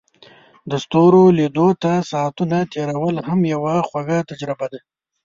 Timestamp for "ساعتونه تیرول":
2.11-3.15